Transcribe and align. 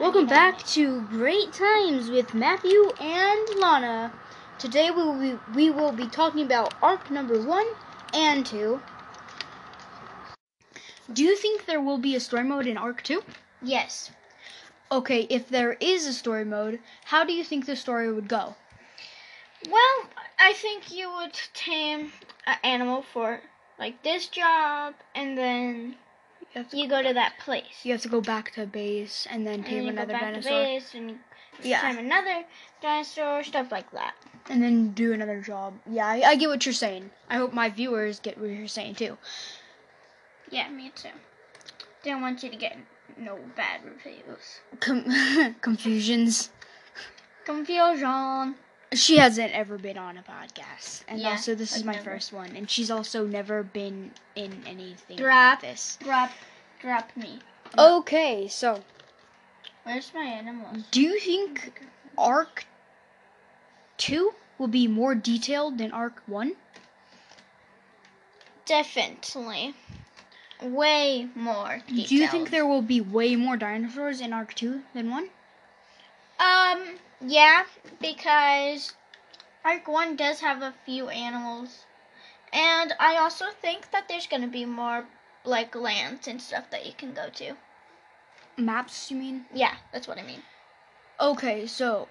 Welcome 0.00 0.28
back 0.28 0.62
to 0.68 1.02
Great 1.02 1.52
Times 1.52 2.08
with 2.08 2.32
Matthew 2.32 2.90
and 2.98 3.46
Lana. 3.58 4.10
Today 4.58 4.90
we 4.90 5.02
will 5.02 5.20
be, 5.20 5.38
we 5.54 5.68
will 5.68 5.92
be 5.92 6.06
talking 6.06 6.40
about 6.40 6.72
ARK 6.82 7.10
number 7.10 7.38
1 7.38 7.66
and 8.14 8.46
2. 8.46 8.80
Do 11.12 11.22
you 11.22 11.36
think 11.36 11.66
there 11.66 11.82
will 11.82 11.98
be 11.98 12.16
a 12.16 12.20
story 12.20 12.44
mode 12.44 12.66
in 12.66 12.78
ARK 12.78 13.02
2? 13.02 13.22
Yes. 13.60 14.10
Okay, 14.90 15.26
if 15.28 15.50
there 15.50 15.74
is 15.74 16.06
a 16.06 16.14
story 16.14 16.46
mode, 16.46 16.78
how 17.04 17.22
do 17.22 17.34
you 17.34 17.44
think 17.44 17.66
the 17.66 17.76
story 17.76 18.10
would 18.10 18.26
go? 18.26 18.54
Well, 19.68 20.08
I 20.38 20.54
think 20.54 20.90
you 20.90 21.12
would 21.12 21.38
tame 21.52 22.10
an 22.46 22.56
animal 22.64 23.02
for 23.02 23.42
like 23.78 24.02
this 24.02 24.28
job, 24.28 24.94
and 25.14 25.36
then 25.36 25.96
You 26.54 26.64
you 26.72 26.88
go 26.88 27.02
to 27.02 27.12
that 27.14 27.38
place. 27.38 27.84
you 27.84 27.92
have 27.92 28.00
to 28.02 28.08
go 28.08 28.20
back 28.20 28.50
to 28.52 28.66
base 28.66 29.26
and 29.30 29.46
then 29.46 29.54
and 29.54 29.66
tame 29.66 29.76
you 29.78 29.82
go 29.84 29.88
another 29.90 30.12
back 30.12 30.22
dinosaur. 30.22 30.50
To 30.58 30.64
base 30.64 30.94
and 30.94 31.10
you 31.10 31.18
Yeah. 31.62 31.80
tame 31.82 31.98
another 31.98 32.44
dinosaur, 32.82 33.44
stuff 33.44 33.70
like 33.70 33.90
that. 33.92 34.14
and 34.48 34.62
then 34.62 34.90
do 34.92 35.12
another 35.12 35.40
job. 35.40 35.74
Yeah, 35.88 36.06
I, 36.08 36.22
I 36.30 36.34
get 36.36 36.48
what 36.48 36.64
you're 36.66 36.72
saying. 36.72 37.10
I 37.28 37.36
hope 37.36 37.52
my 37.52 37.68
viewers 37.68 38.18
get 38.18 38.38
what 38.38 38.50
you're 38.50 38.66
saying 38.66 38.96
too. 38.96 39.16
Yeah, 40.50 40.68
me 40.70 40.90
too. 40.94 41.10
Don't 42.02 42.22
want 42.22 42.42
you 42.42 42.50
to 42.50 42.56
get 42.56 42.76
no 43.16 43.38
bad 43.54 43.82
reviews. 43.84 44.60
Com- 44.80 45.54
confusions. 45.60 46.50
Confusion. 47.44 48.56
She 48.92 49.18
hasn't 49.18 49.52
ever 49.52 49.78
been 49.78 49.96
on 49.96 50.18
a 50.18 50.22
podcast, 50.22 51.02
and 51.06 51.20
Yeah, 51.20 51.30
also 51.30 51.54
this 51.54 51.76
is 51.76 51.84
my 51.84 51.92
never. 51.92 52.04
first 52.04 52.32
one, 52.32 52.56
and 52.56 52.68
she's 52.68 52.90
also 52.90 53.24
never 53.24 53.62
been 53.62 54.10
in 54.34 54.64
anything 54.66 55.16
Drop. 55.16 55.62
like 55.62 55.70
this. 55.72 55.96
Drop, 56.02 56.32
drop 56.80 57.16
me. 57.16 57.38
Okay, 57.78 58.48
so 58.48 58.82
Where's 59.84 60.12
my 60.12 60.24
animals? 60.24 60.84
do 60.90 61.00
you 61.00 61.20
think 61.20 61.82
ARK 62.18 62.66
Two 63.96 64.34
will 64.58 64.66
be 64.68 64.88
more 64.88 65.14
detailed 65.14 65.78
than 65.78 65.92
ARK 65.92 66.22
One? 66.26 66.56
Definitely. 68.66 69.74
Way 70.62 71.28
more 71.36 71.82
detailed. 71.86 72.08
Do 72.08 72.14
you 72.16 72.26
think 72.28 72.50
there 72.50 72.66
will 72.66 72.82
be 72.82 73.00
way 73.00 73.36
more 73.36 73.56
dinosaurs 73.56 74.20
in 74.20 74.32
ARK 74.32 74.52
Two 74.54 74.82
than 74.94 75.10
One? 75.10 75.28
Um, 76.40 76.96
yeah, 77.20 77.64
because 78.00 78.94
ARK 79.62 79.86
1 79.86 80.16
does 80.16 80.40
have 80.40 80.62
a 80.62 80.74
few 80.86 81.10
animals. 81.10 81.84
And 82.52 82.94
I 82.98 83.16
also 83.16 83.46
think 83.60 83.90
that 83.90 84.08
there's 84.08 84.26
going 84.26 84.42
to 84.42 84.48
be 84.48 84.64
more, 84.64 85.04
like, 85.44 85.74
lands 85.74 86.26
and 86.26 86.40
stuff 86.40 86.70
that 86.70 86.86
you 86.86 86.92
can 86.96 87.12
go 87.12 87.28
to. 87.34 87.56
Maps, 88.56 89.10
you 89.10 89.18
mean? 89.18 89.44
Yeah, 89.52 89.74
that's 89.92 90.08
what 90.08 90.18
I 90.18 90.22
mean. 90.22 90.42
Okay, 91.20 91.66
so 91.66 92.08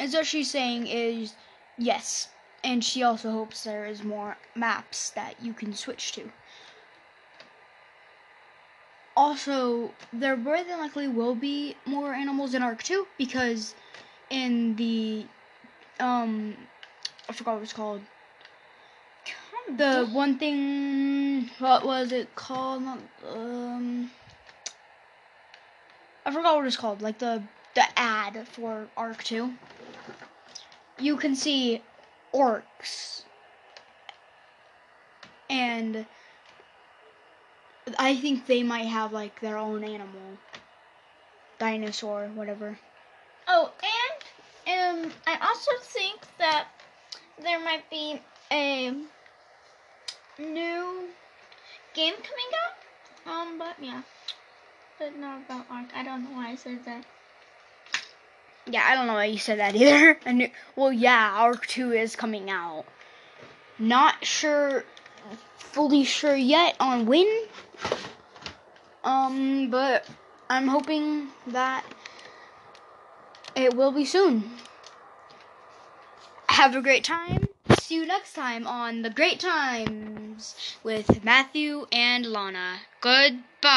as 0.00 0.14
what 0.14 0.26
she's 0.26 0.50
saying 0.50 0.86
is 0.86 1.34
yes, 1.76 2.30
and 2.64 2.82
she 2.82 3.02
also 3.02 3.30
hopes 3.30 3.64
there 3.64 3.84
is 3.84 4.02
more 4.02 4.38
maps 4.54 5.10
that 5.10 5.34
you 5.42 5.52
can 5.52 5.74
switch 5.74 6.12
to. 6.12 6.32
Also, 9.20 9.92
there 10.14 10.34
more 10.34 10.64
than 10.64 10.78
likely 10.78 11.06
will 11.06 11.34
be 11.34 11.76
more 11.84 12.14
animals 12.14 12.54
in 12.54 12.62
ARK 12.62 12.82
2 12.82 13.06
because 13.18 13.74
in 14.30 14.76
the 14.76 15.26
um 16.00 16.56
I 17.28 17.34
forgot 17.34 17.56
what 17.56 17.62
it's 17.62 17.74
called. 17.74 18.00
The 19.76 20.08
one 20.10 20.38
thing 20.38 21.50
what 21.58 21.84
was 21.84 22.12
it 22.12 22.34
called? 22.34 22.82
Um 23.28 24.10
I 26.24 26.32
forgot 26.32 26.56
what 26.56 26.66
it's 26.66 26.78
called. 26.78 27.02
Like 27.02 27.18
the 27.18 27.42
the 27.74 27.84
ad 27.98 28.48
for 28.48 28.88
ARK 28.96 29.22
2. 29.22 29.52
You 30.98 31.18
can 31.18 31.36
see 31.36 31.82
orcs. 32.32 33.24
And 35.50 36.06
I 37.98 38.16
think 38.16 38.46
they 38.46 38.62
might 38.62 38.86
have 38.86 39.12
like 39.12 39.40
their 39.40 39.58
own 39.58 39.84
animal. 39.84 40.38
Dinosaur, 41.58 42.28
whatever. 42.34 42.78
Oh, 43.46 43.70
and 44.66 45.04
um, 45.04 45.12
I 45.26 45.46
also 45.46 45.72
think 45.82 46.20
that 46.38 46.68
there 47.42 47.60
might 47.62 47.88
be 47.90 48.20
a 48.50 48.90
new 50.38 51.08
game 51.94 52.14
coming 52.14 52.50
out. 52.62 53.32
Um, 53.32 53.58
but 53.58 53.76
yeah. 53.80 54.02
But 54.98 55.18
not 55.18 55.42
about 55.42 55.66
ARK. 55.70 55.88
I 55.94 56.02
don't 56.02 56.24
know 56.24 56.36
why 56.36 56.50
I 56.50 56.54
said 56.56 56.84
that. 56.84 57.04
Yeah, 58.66 58.84
I 58.86 58.94
don't 58.94 59.06
know 59.06 59.14
why 59.14 59.24
you 59.26 59.38
said 59.38 59.58
that 59.58 59.74
either. 59.74 60.18
I 60.26 60.32
knew, 60.32 60.50
well, 60.76 60.92
yeah, 60.92 61.32
ARK 61.38 61.66
2 61.66 61.92
is 61.92 62.14
coming 62.14 62.50
out. 62.50 62.84
Not 63.78 64.24
sure, 64.24 64.84
fully 65.56 66.04
sure 66.04 66.36
yet 66.36 66.76
on 66.78 67.06
when. 67.06 67.26
Um, 69.04 69.70
but 69.70 70.06
I'm 70.48 70.68
hoping 70.68 71.28
that 71.46 71.84
it 73.56 73.74
will 73.74 73.92
be 73.92 74.04
soon. 74.04 74.50
Have 76.48 76.74
a 76.74 76.82
great 76.82 77.04
time. 77.04 77.48
See 77.80 77.94
you 77.96 78.06
next 78.06 78.34
time 78.34 78.66
on 78.66 79.02
The 79.02 79.10
Great 79.10 79.40
Times 79.40 80.54
with 80.82 81.24
Matthew 81.24 81.86
and 81.90 82.26
Lana. 82.26 82.80
Goodbye. 83.00 83.70